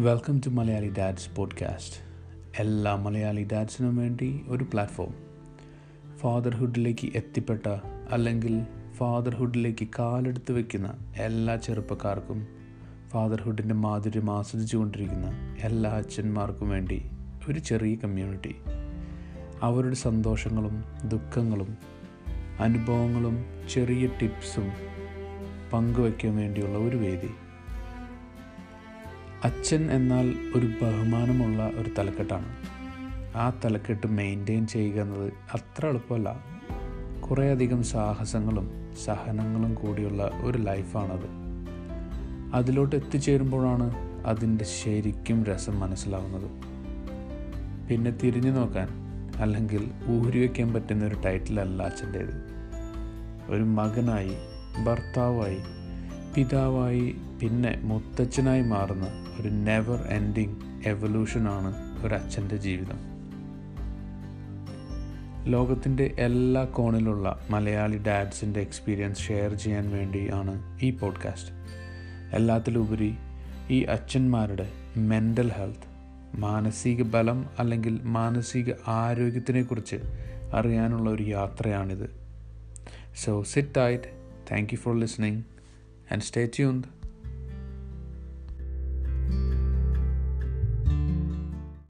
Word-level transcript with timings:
Welcome 0.00 0.40
to 0.46 0.48
Malayali 0.48 0.92
dads 0.98 1.36
podcast 1.36 1.96
എല്ലാ 2.58 2.96
മലയാളി 2.96 3.46
ഡാഡ്സിനും 3.52 3.96
വേണ്ടി 3.96 4.40
ഒരു 4.48 4.64
പ്ലാറ്റ്ഫോം 4.64 5.14
ഫാദർഹുഡിലേക്ക് 6.16 7.12
എത്തിപ്പെട്ട 7.14 7.66
അല്ലെങ്കിൽ 8.10 8.66
ഫാദർഹുഡിലേക്ക് 8.96 9.88
കാലെടുത്ത് 9.98 10.52
വയ്ക്കുന്ന 10.52 10.94
എല്ലാ 11.16 11.56
ചെറുപ്പക്കാർക്കും 11.56 12.46
ഫാദർഹുഡിന്റെ 13.08 13.74
മാധുര്യം 13.74 14.30
ആസ്വദിച്ചു 14.30 14.76
കൊണ്ടിരിക്കുന്ന 14.76 15.56
എല്ലാ 15.60 15.90
അച്ഛന്മാർക്കും 15.90 16.68
വേണ്ടി 16.68 17.02
ഒരു 17.48 17.58
ചെറിയ 17.58 17.94
കമ്മ്യൂണിറ്റി 17.94 18.56
അവരുടെ 19.62 19.94
സന്തോഷങ്ങളും 19.94 20.84
ദുഃഖങ്ങളും 21.08 21.76
അനുഭവങ്ങളും 22.60 23.44
ചെറിയ 23.70 24.06
ടിപ്സും 24.06 24.70
പങ്കുവയ്ക്കാൻ 25.72 26.36
വേണ്ടിയുള്ള 26.36 26.78
ഒരു 26.78 26.96
വേദി. 26.96 27.28
അച്ഛൻ 29.44 29.90
എന്നാൽ 29.90 30.34
ഒരു 30.56 30.66
ബഹുമാനമുള്ള 30.66 31.70
ഒരു 31.74 31.90
തലക്കെട്ടാണ്. 31.98 32.56
ആ 33.36 33.50
തലക്കെട്ട് 33.64 34.06
മെയിന്റെയിൻ 34.06 34.66
ചെയ്യുക 34.66 35.02
എന്നത് 35.02 35.32
അത്ര 35.54 35.86
എളുപ്പമല്ല. 35.86 36.44
കുറേയധികം 37.20 37.82
സാഹസങ്ങളും 37.82 38.70
സഹനങ്ങളും 39.04 39.74
കൂടിയുള്ള 39.74 40.30
ഒരു 40.44 40.58
ലൈഫാണത്. 40.58 41.28
അതിലോട്ട് 42.54 42.96
എത്തിച്ചേരുമ്പോഴാണ് 42.96 43.94
അതിന്റെ 44.26 44.64
ശരിക്കും 44.64 45.44
രസം 45.44 45.80
മനസ്സിലാവുന്നത്. 45.80 46.50
പിന്നെ 47.88 48.10
തിരിഞ്ഞു 48.10 48.50
നോക്കാൻ 48.50 48.88
അല്ലെങ്കിൽ 49.36 49.90
ഊരി 50.08 50.38
വയ്ക്കാൻ 50.38 50.72
പറ്റുന്ന 50.72 51.04
ഒരു 51.04 51.16
ടൈറ്റിലല്ല 51.26 51.82
അച്ഛന്റേത്. 51.82 52.50
ഒരു 53.48 53.62
മകനായി 53.62 54.32
ഭർത്താവായി 54.84 55.58
പിതാവായി 56.36 57.14
പിന്നെ 57.40 57.80
മുത്തച്ഛനായി 57.82 58.62
മാറുന്ന 58.62 59.06
ഒരു 59.40 59.48
നെവർ 59.48 60.00
എൻഡിങ് 60.02 60.56
എവല്യൂഷനാണ് 60.86 62.00
ഒരു 62.06 62.14
അച്ഛന്റെ 62.14 62.56
ജീവിതം. 62.56 62.98
ലോകത്തിന്റെ 65.50 66.14
എല്ലാ 66.18 66.64
കോണിലുള്ള 66.64 67.46
മലയാളി 67.50 67.98
ഡാഡ്സിന്റെ 67.98 68.60
എക്സ്പീരിയൻസ് 68.60 69.20
ഷെയർ 69.20 69.54
ചെയ്യാൻ 69.54 69.90
വേണ്ടിയാണ് 69.90 70.78
ഈ 70.82 70.90
പോഡ്കാസ്റ്റ് 70.90 71.52
എല്ലാത്തിലുപരി 72.32 73.14
ഈ 73.70 73.82
അച്ഛന്മാരുടെ 73.82 74.72
മെന്റൽ 74.96 75.50
ഹെൽത്ത് 75.52 75.88
മാനസിക 76.40 77.02
ബലം 77.02 77.46
അല്ലെങ്കിൽ 77.58 78.00
മാനസിക 78.02 78.72
ആരോഗ്യത്തിനെക്കുറിച്ച് 78.86 79.96
അറിയാനുള്ള 80.54 81.10
ഒരു 81.10 81.22
യാത്രയാണിത്. 81.22 82.10
So 83.24 83.42
sit 83.42 83.74
tight 83.76 84.04
thank 84.52 84.68
you 84.72 84.78
for 84.78 85.00
listening 85.00 85.42
and 86.10 86.22
stay 86.22 86.46
tuned. 86.46 86.88